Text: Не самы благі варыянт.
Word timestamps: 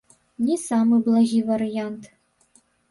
Не 0.47 0.55
самы 0.61 0.95
благі 1.11 1.39
варыянт. 1.51 2.13